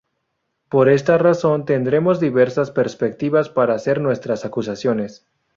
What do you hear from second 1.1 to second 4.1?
razón tendremos diversas perspectivas para hacer